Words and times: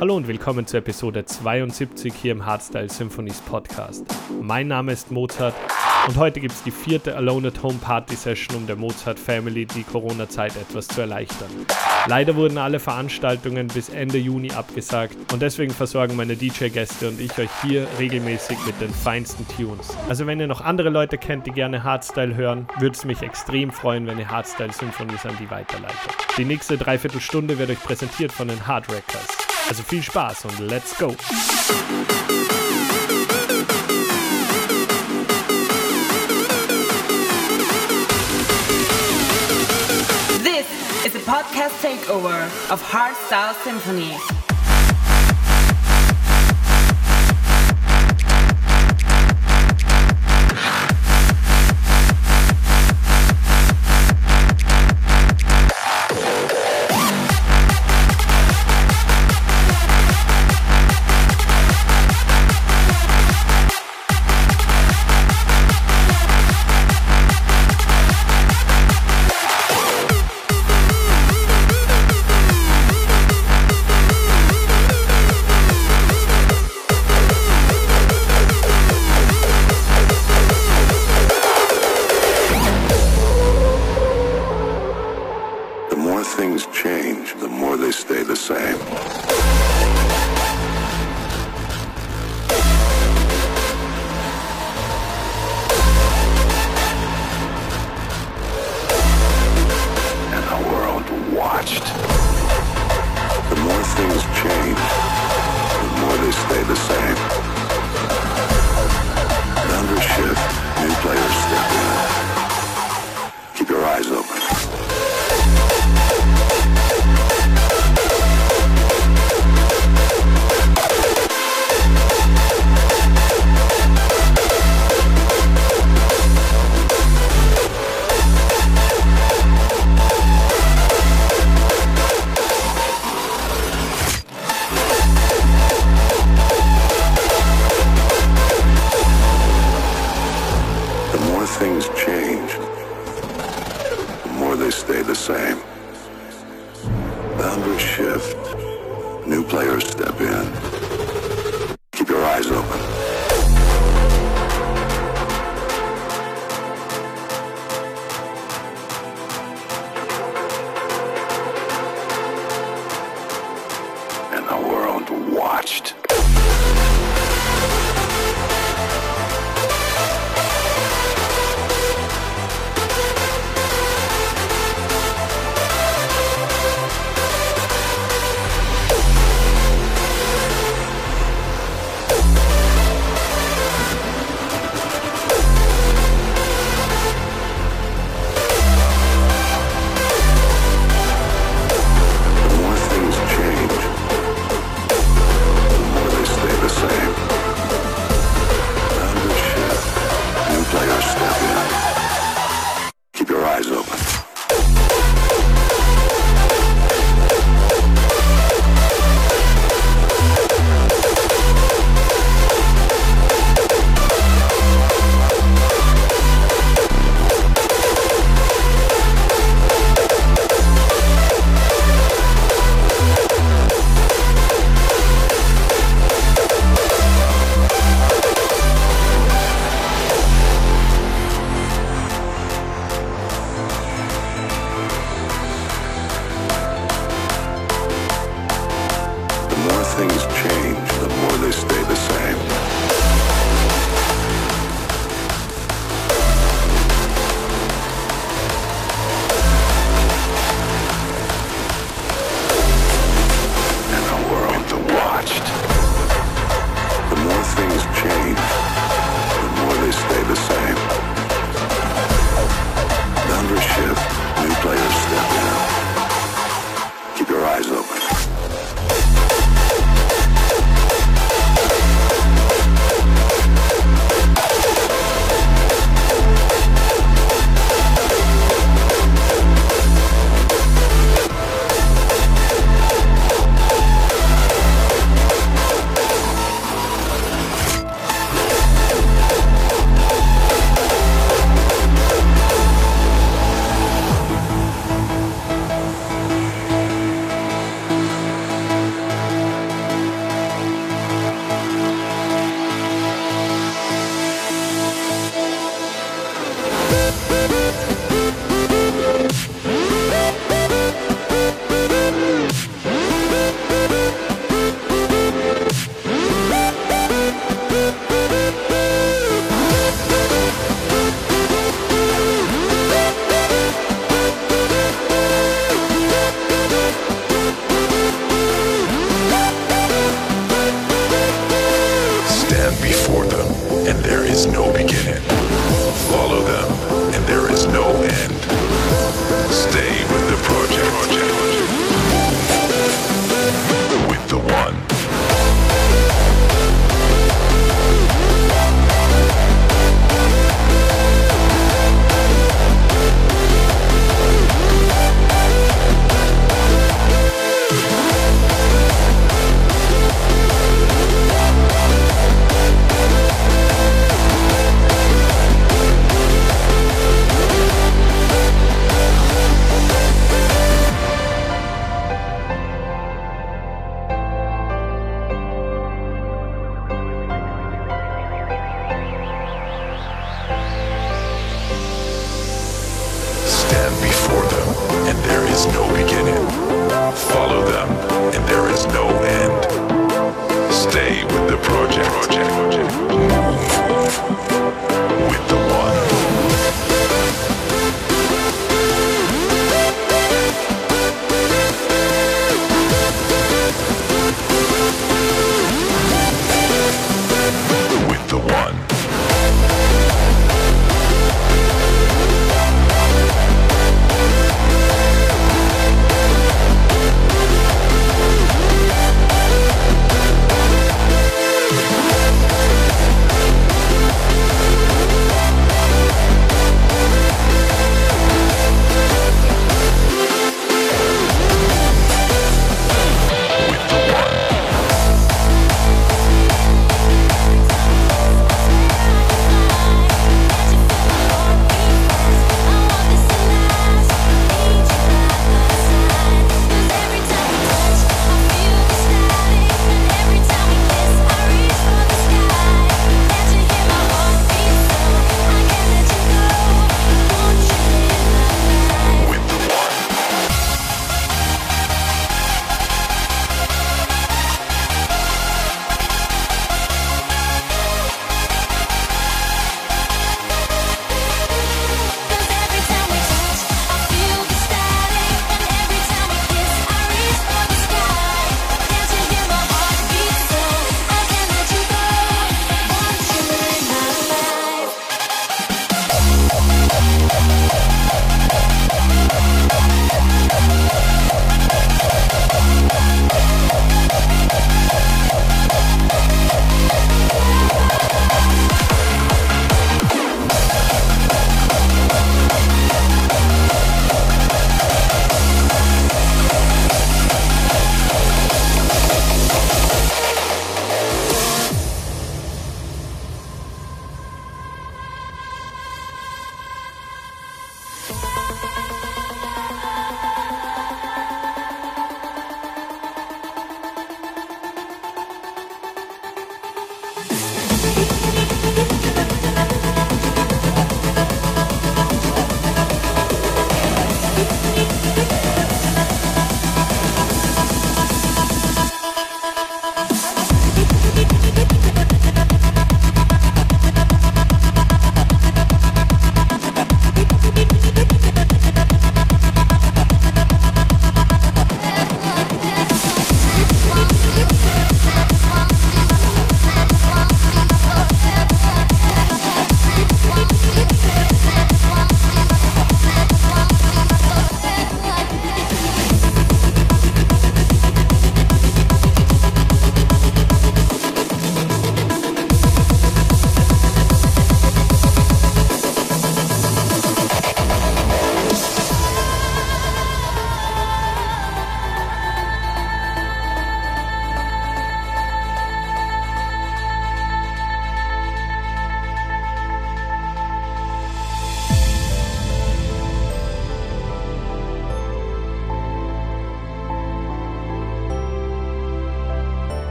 Hallo 0.00 0.16
und 0.16 0.28
willkommen 0.28 0.66
zur 0.66 0.78
Episode 0.78 1.26
72 1.26 2.14
hier 2.14 2.32
im 2.32 2.46
Hardstyle 2.46 2.88
Symphonies 2.88 3.40
Podcast. 3.40 4.06
Mein 4.40 4.68
Name 4.68 4.92
ist 4.92 5.10
Mozart 5.10 5.54
und 6.06 6.16
heute 6.16 6.40
gibt 6.40 6.54
es 6.54 6.62
die 6.62 6.70
vierte 6.70 7.16
Alone 7.16 7.48
at 7.48 7.62
Home 7.62 7.78
Party 7.80 8.16
Session, 8.16 8.56
um 8.56 8.66
der 8.66 8.76
Mozart 8.76 9.18
Family 9.18 9.66
die 9.66 9.82
Corona-Zeit 9.82 10.56
etwas 10.56 10.88
zu 10.88 11.00
erleichtern. 11.00 11.48
Leider 12.06 12.34
wurden 12.36 12.58
alle 12.58 12.80
Veranstaltungen 12.80 13.66
bis 13.68 13.88
Ende 13.88 14.18
Juni 14.18 14.50
abgesagt 14.52 15.16
und 15.32 15.42
deswegen 15.42 15.72
versorgen 15.72 16.16
meine 16.16 16.36
DJ-Gäste 16.36 17.08
und 17.08 17.20
ich 17.20 17.36
euch 17.38 17.50
hier 17.62 17.86
regelmäßig 17.98 18.56
mit 18.66 18.80
den 18.80 18.92
feinsten 18.92 19.46
Tunes. 19.48 19.96
Also 20.08 20.26
wenn 20.26 20.40
ihr 20.40 20.46
noch 20.46 20.62
andere 20.62 20.88
Leute 20.88 21.18
kennt, 21.18 21.46
die 21.46 21.52
gerne 21.52 21.84
Hardstyle 21.84 22.34
hören, 22.34 22.66
würde 22.78 22.96
es 22.96 23.04
mich 23.04 23.22
extrem 23.22 23.70
freuen, 23.70 24.06
wenn 24.06 24.18
ihr 24.18 24.28
Hardstyle 24.28 24.72
Symphonies 24.72 25.26
an 25.26 25.36
die 25.38 25.50
weiterleitet. 25.50 25.96
Die 26.36 26.44
nächste 26.44 26.78
Dreiviertelstunde 26.78 27.58
wird 27.58 27.70
euch 27.70 27.82
präsentiert 27.82 28.32
von 28.32 28.48
den 28.48 28.66
Hardwreckers. 28.66 29.28
Also 29.68 29.82
viel 29.82 30.02
Spaß 30.02 30.46
und 30.46 30.58
let's 30.68 30.96
go! 30.98 31.14
Is 41.04 41.14
a 41.14 41.18
podcast 41.20 41.70
takeover 41.80 42.42
of 42.70 42.82
Hardstyle 42.82 43.54
Symphonies. 43.64 44.39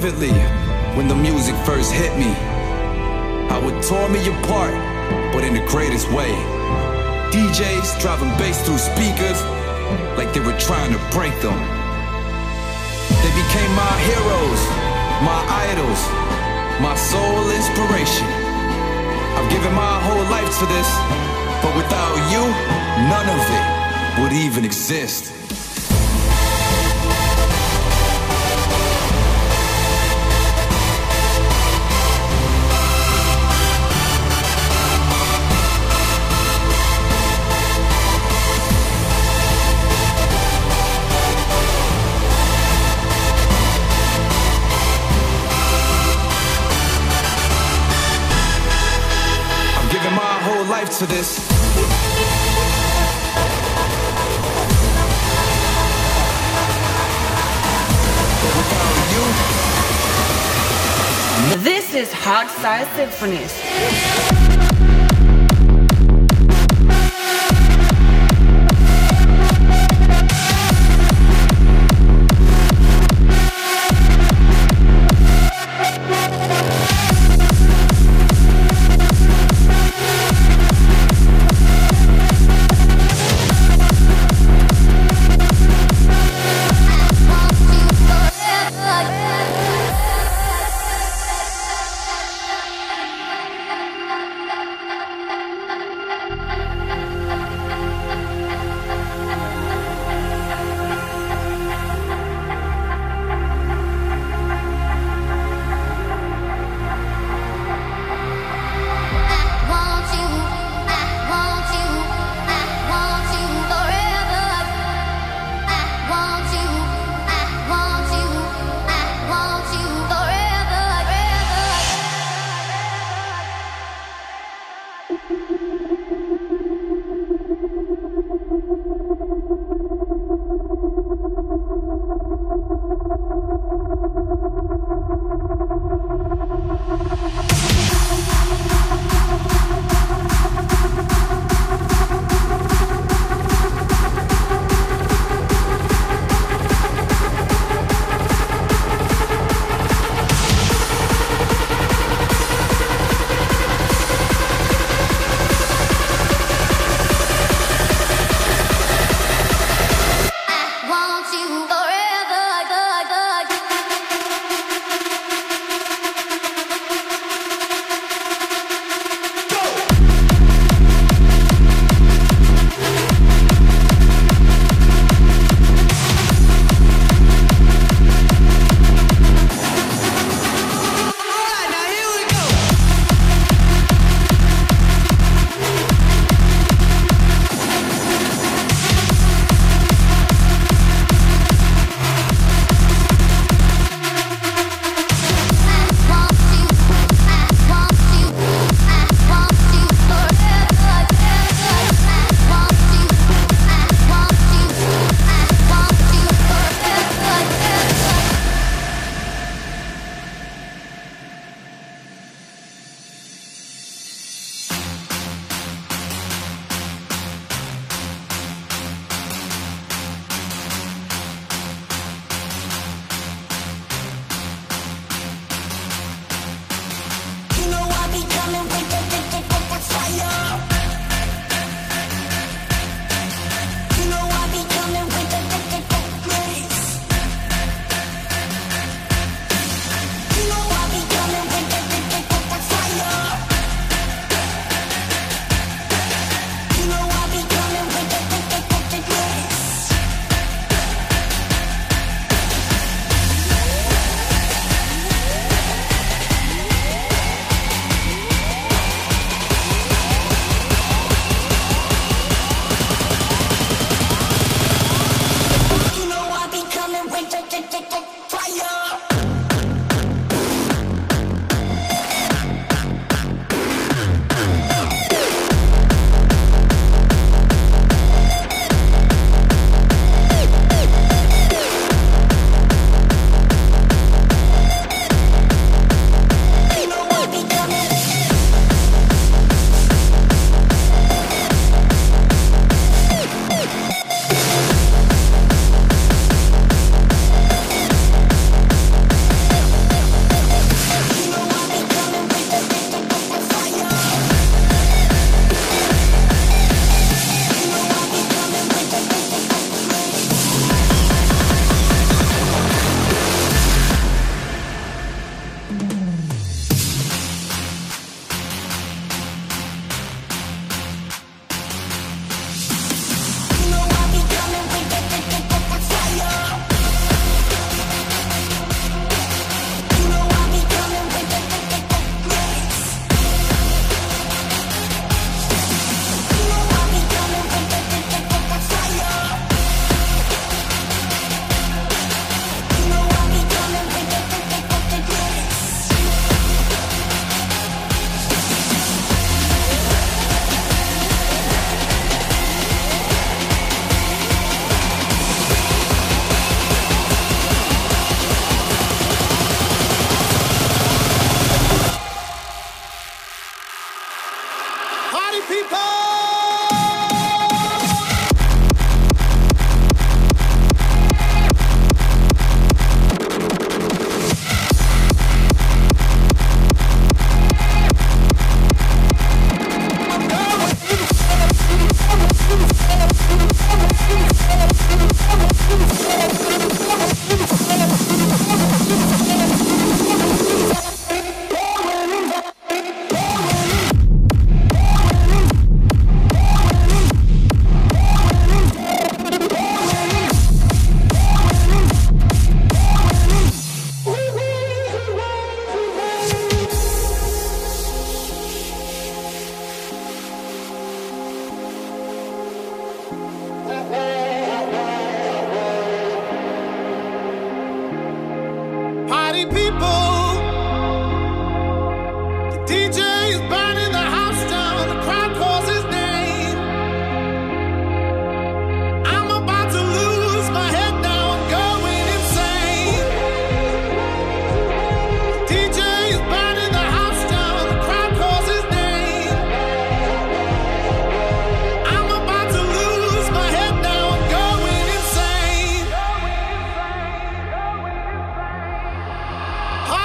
Vividly 0.00 0.32
when 0.96 1.08
the 1.08 1.14
music 1.14 1.54
first 1.66 1.92
hit 1.92 2.16
me. 2.16 2.32
How 3.52 3.60
it 3.68 3.76
tore 3.84 4.08
me 4.08 4.20
apart, 4.28 4.72
but 5.32 5.44
in 5.44 5.52
the 5.52 5.64
greatest 5.68 6.10
way. 6.10 6.32
DJs 7.28 8.00
driving 8.00 8.32
bass 8.40 8.56
through 8.64 8.78
speakers 8.78 9.38
like 10.16 10.32
they 10.32 10.40
were 10.40 10.56
trying 10.56 10.90
to 10.96 11.00
break 11.12 11.36
them. 11.44 11.58
They 13.20 13.32
became 13.36 13.72
my 13.76 13.94
heroes, 14.08 14.60
my 15.20 15.40
idols, 15.68 16.00
my 16.80 16.96
sole 16.96 17.50
inspiration. 17.52 18.28
I've 19.36 19.50
given 19.52 19.72
my 19.74 19.96
whole 20.06 20.24
life 20.32 20.48
to 20.60 20.66
this, 20.72 20.88
but 21.60 21.76
without 21.76 22.16
you, 22.32 22.44
none 23.12 23.28
of 23.28 23.42
it 23.52 24.22
would 24.22 24.32
even 24.32 24.64
exist. 24.64 25.39
Life 50.70 50.98
to 51.00 51.06
this. 51.06 51.38
This 61.64 61.92
is 61.94 62.08
Hardstyle 62.10 62.86
Symphonies. 62.94 64.39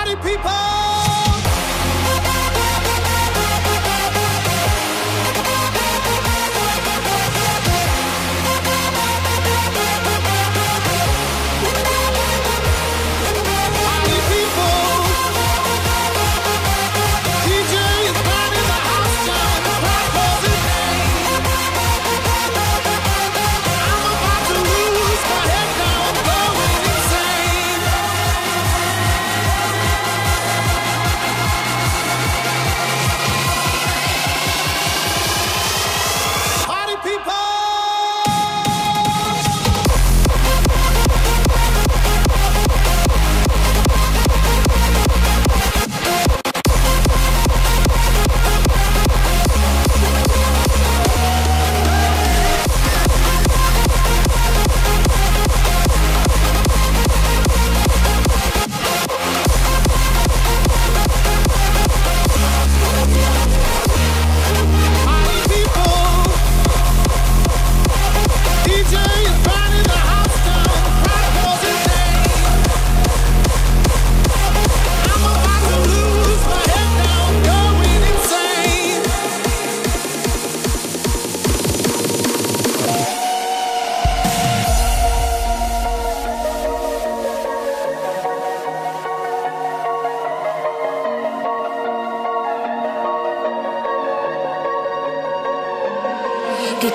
Party 0.05 0.21
people! 0.21 0.84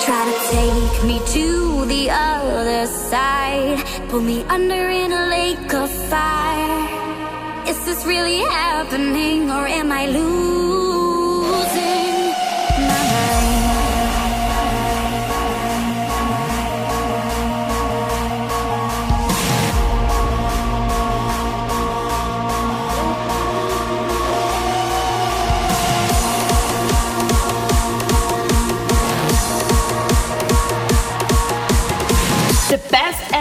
try 0.01 0.25
to 0.25 0.37
take 0.51 1.05
me 1.05 1.19
to 1.27 1.85
the 1.87 2.09
other 2.11 2.87
side 2.87 3.79
Pull 4.09 4.23
me 4.23 4.43
under 4.45 4.89
in 4.89 5.13
a 5.13 5.27
lake 5.29 5.75
of 5.75 5.91
fire 5.91 7.69
Is 7.69 7.85
this 7.85 8.07
really 8.07 8.39
happening 8.39 9.51
or 9.51 9.67
am 9.67 9.93
I 9.93 10.07
losing? 10.07 10.80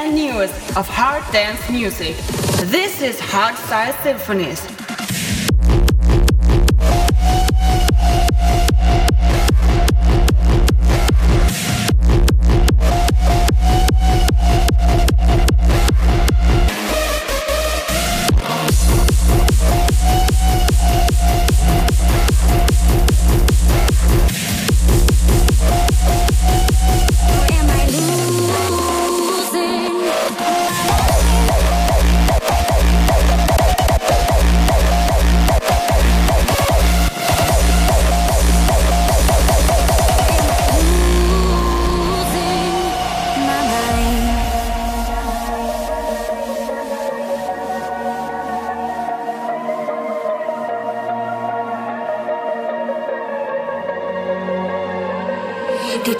News 0.10 0.50
of 0.76 0.88
hard 0.88 1.24
dance 1.32 1.70
music. 1.70 2.18
This 2.66 3.02
is 3.02 3.20
hardstyle 3.20 3.94
Symphonies. 4.02 4.79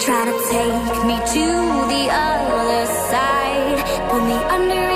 trying 0.00 0.32
to 0.32 0.48
take 0.48 1.04
me 1.04 1.16
to 1.34 1.46
the 1.92 2.08
other 2.10 2.86
side. 2.86 4.08
Pull 4.08 4.20
me 4.24 4.32
under. 4.32 4.89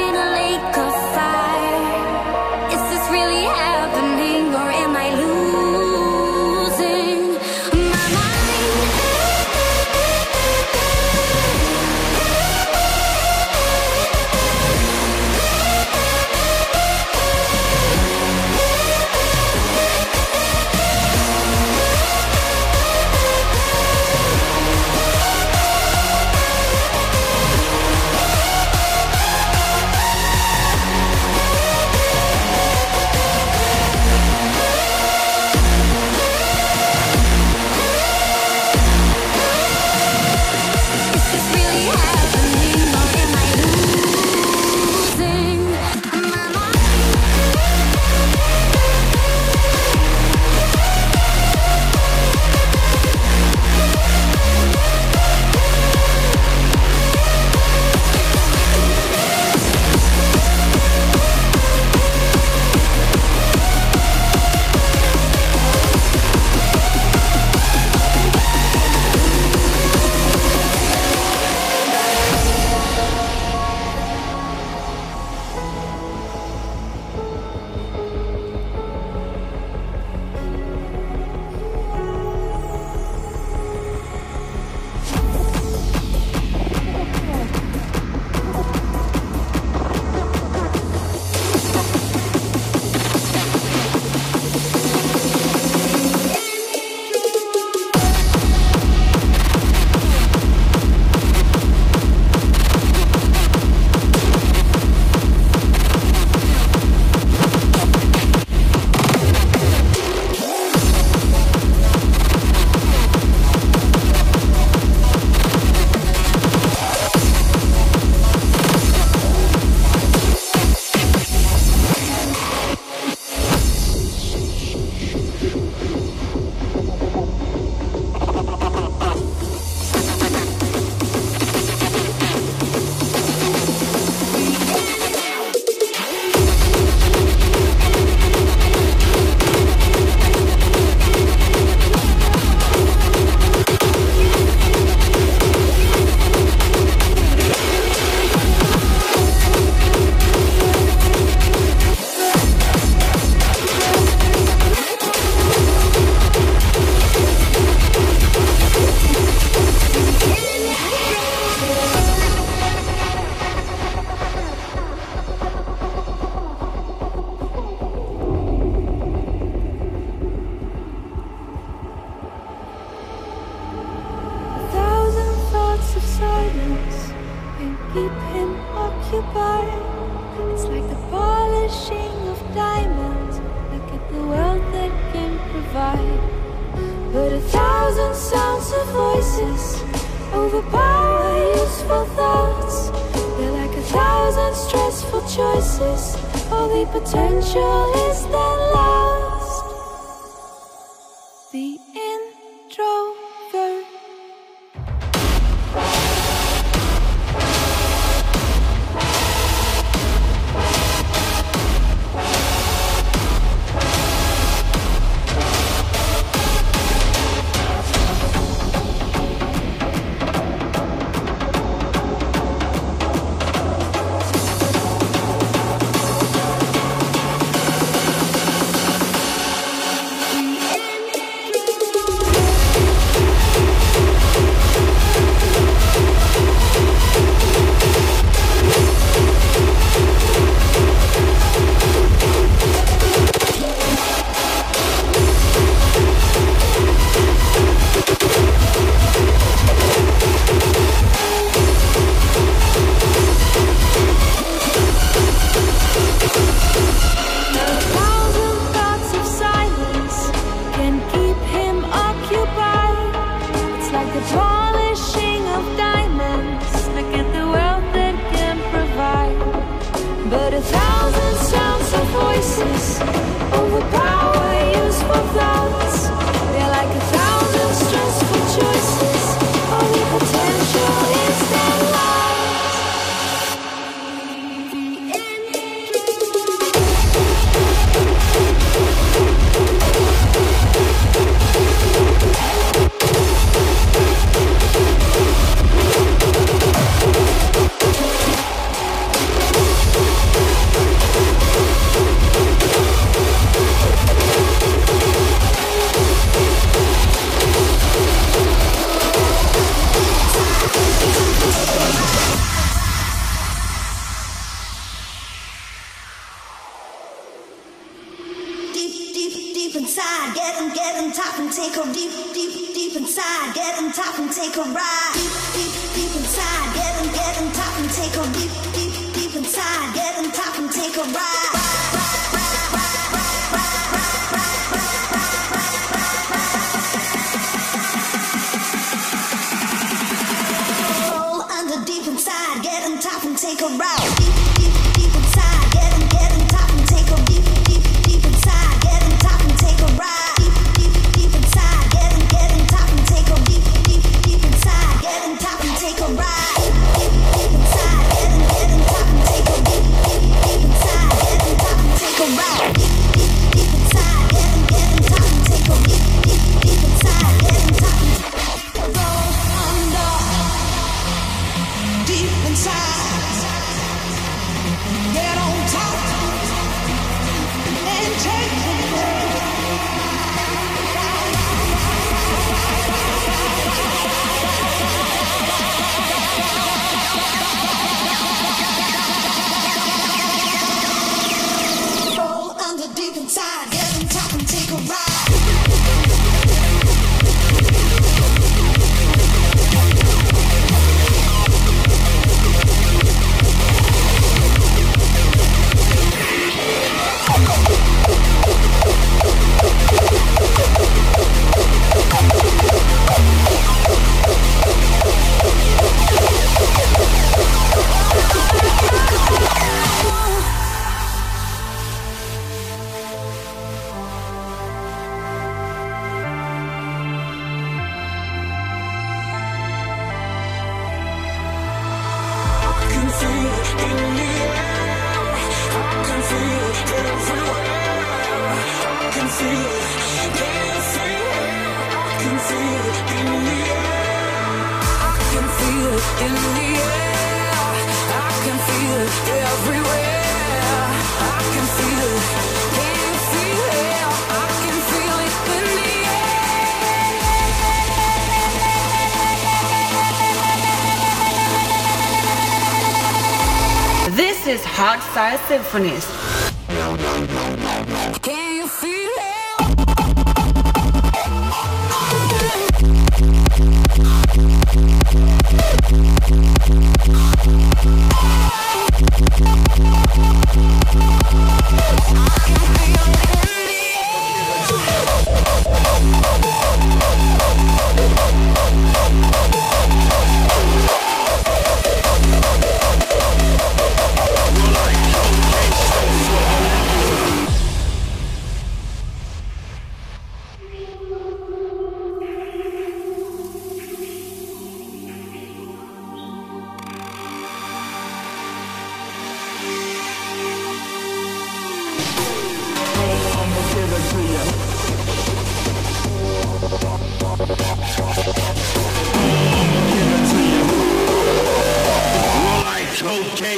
This 464.45 464.47
is 464.47 464.61
Hardstyle 464.61 465.39
Symphonies. 465.49 466.34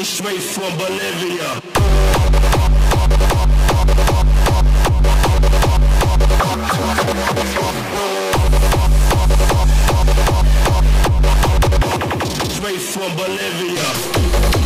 straight 0.06 0.40
from 0.40 0.76
Bolivia. 0.78 1.60
Straight 12.48 12.80
from 12.80 13.16
Bolivia. 13.16 14.65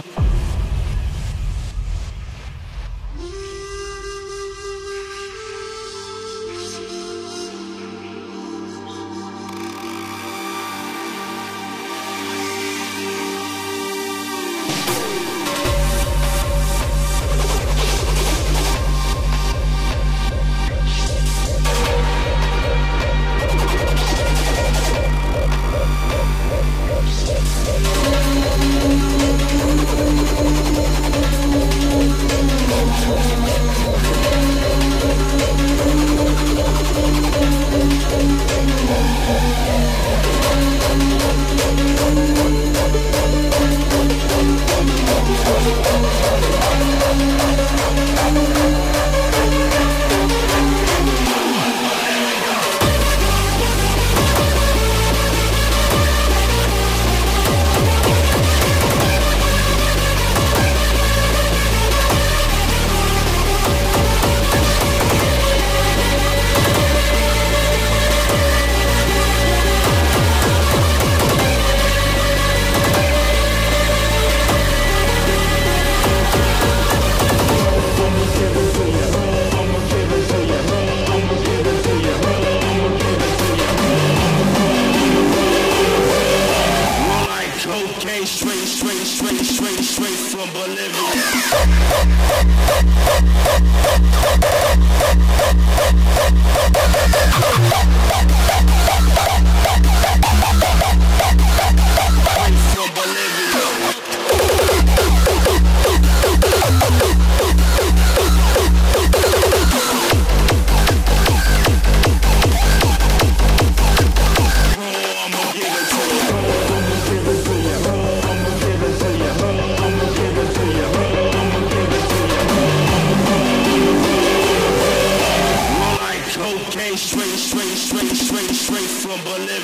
straight, 126.97 127.37
straight, 127.37 127.77
straight, 127.77 127.77
straight, 127.77 128.15
straight, 128.15 128.55
straight 128.55 128.89
from 128.89 129.19
Bolivia. 129.23 129.61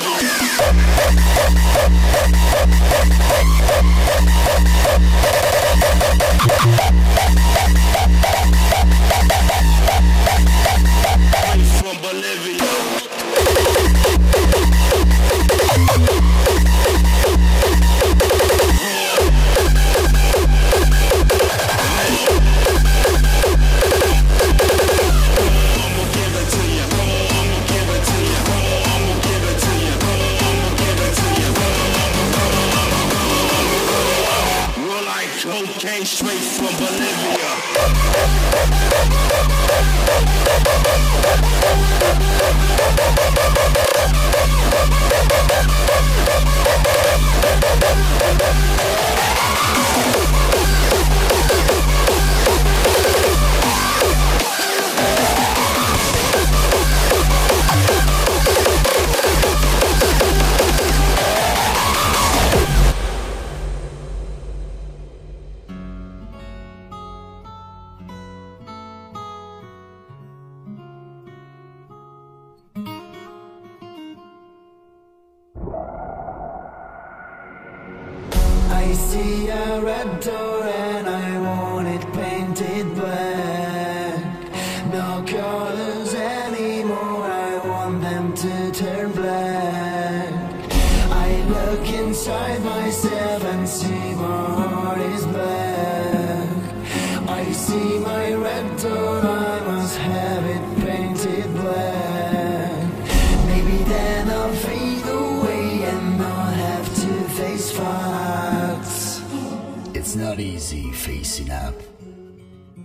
facing 111.08 111.50
up 111.50 111.74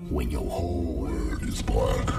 when 0.09 0.31
your 0.31 0.49
whole 0.49 1.09
world 1.09 1.43
is 1.43 1.61
black. 1.61 2.12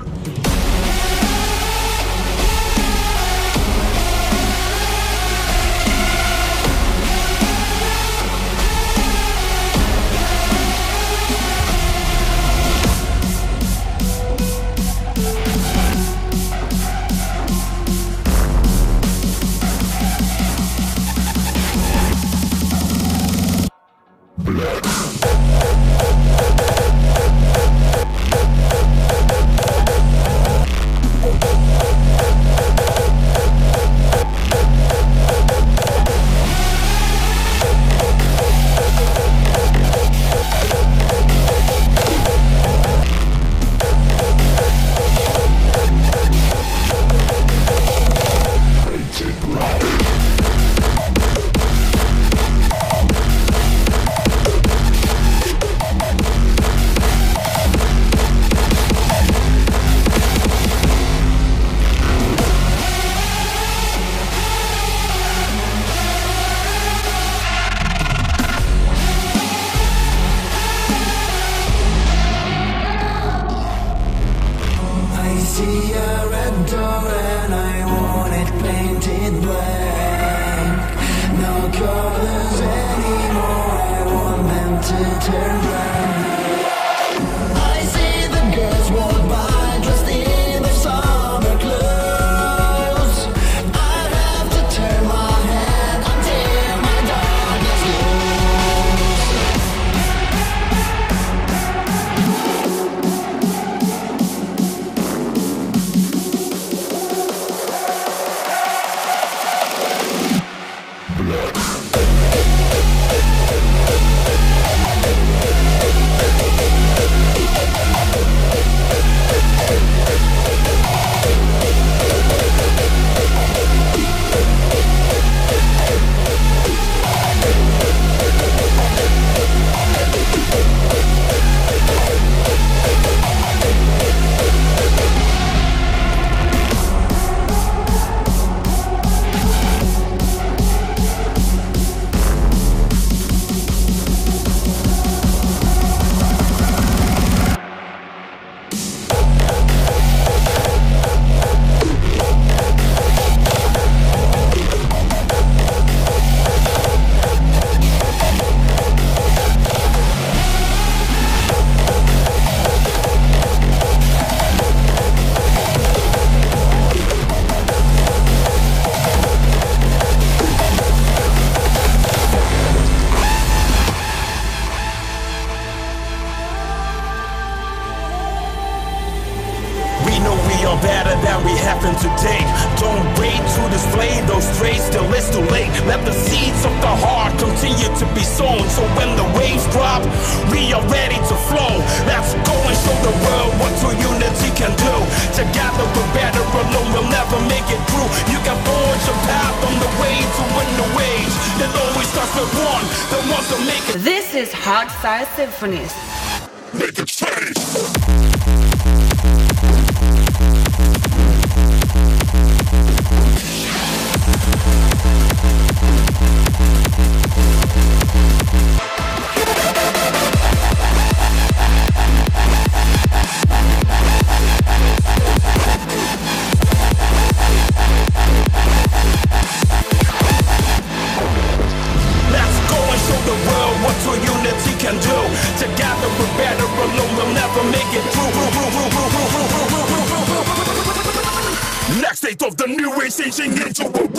of 242.42 242.58
the 242.58 242.68
new 242.68 243.02
age 243.02 243.16
changing 243.18 243.52
into. 243.68 243.86
a 243.86 244.13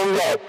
Me. 0.00 0.39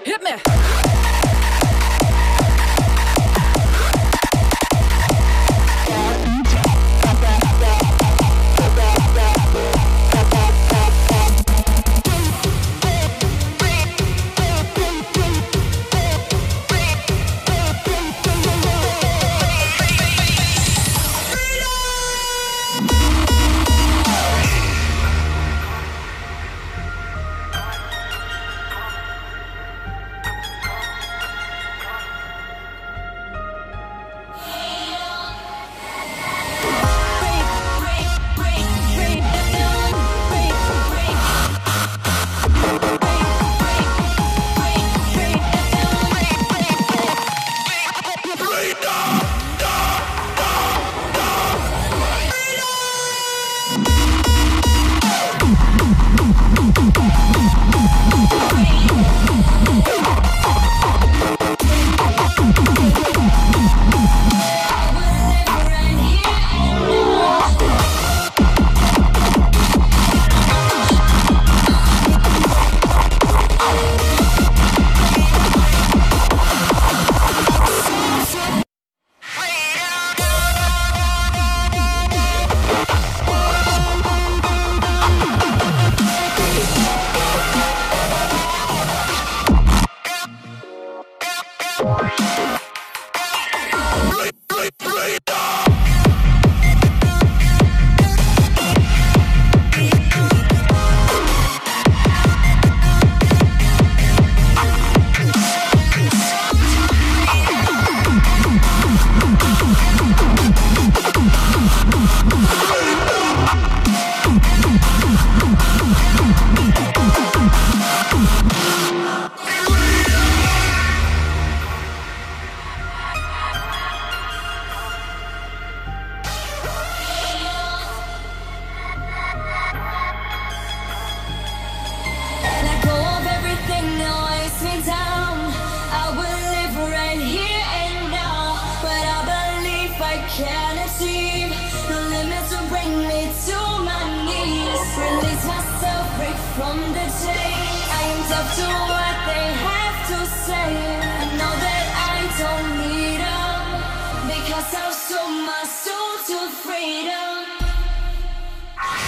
Freedom. 156.82 157.44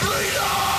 Freedom! 0.01 0.74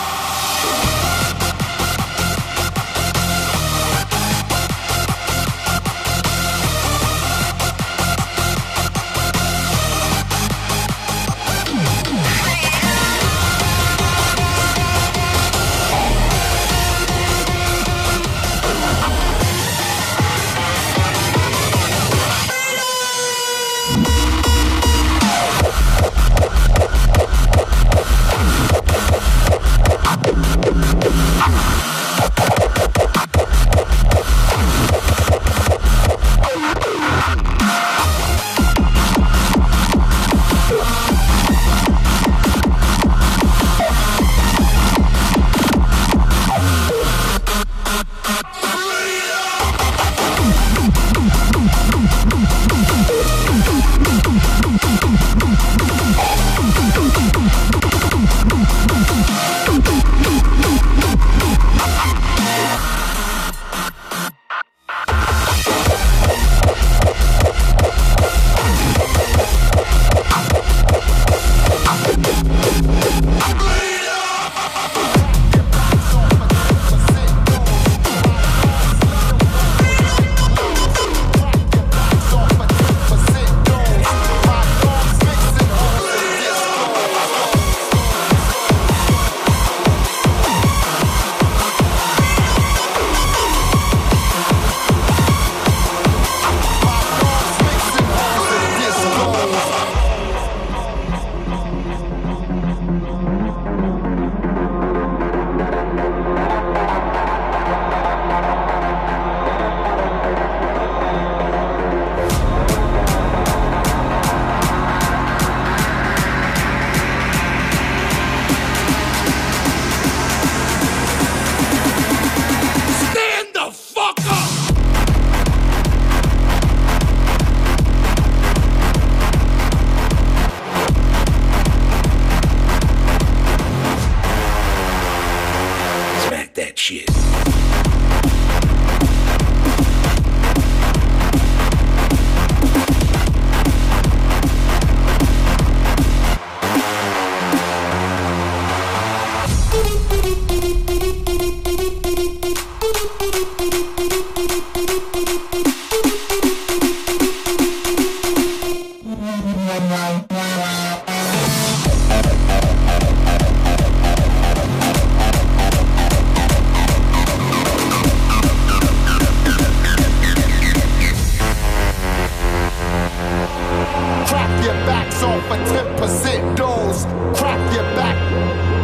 backs 174.85 175.23
off 175.23 175.43
a 175.51 175.57
10% 175.57 176.55
dose. 176.55 177.05
Crack 177.37 177.61
your 177.73 177.83
back, 177.95 178.17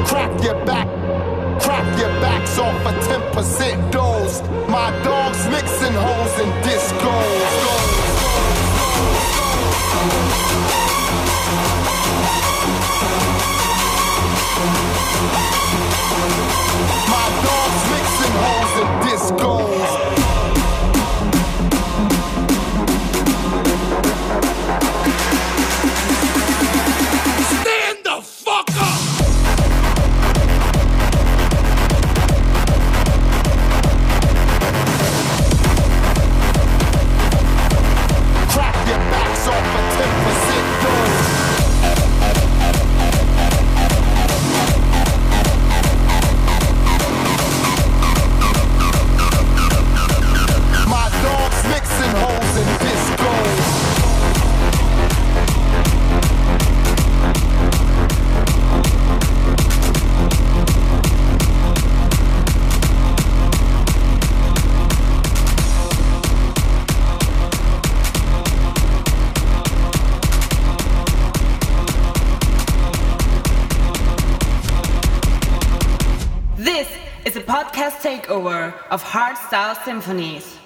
crack 0.07 0.43
your 0.43 0.65
back, 0.65 0.87
crack 1.61 1.87
your 1.99 2.09
backs 2.19 2.57
off 2.57 2.75
for 2.83 2.93
10% 3.07 3.91
dose. 3.91 4.41
My 4.67 4.89
dog's 5.03 5.47
mixing 5.49 5.93
holes 5.93 6.33
and 6.43 6.51
discos. 6.65 7.91
My 17.13 17.27
dog's 17.45 17.83
mixing 17.93 18.35
holes 18.43 18.73
and 18.81 18.91
discos. 19.05 20.40
Of 78.91 79.01
Hardstyle 79.03 79.81
Symphonies. 79.85 80.60